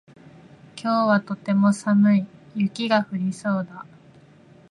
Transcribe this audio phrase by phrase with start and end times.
[0.75, 2.27] 今日はとても寒い。
[2.55, 3.85] 雪が降りそうだ。